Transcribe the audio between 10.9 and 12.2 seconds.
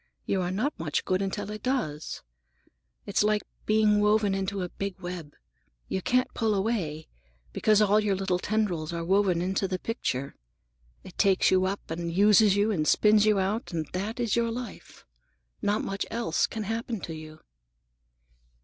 It takes you up, and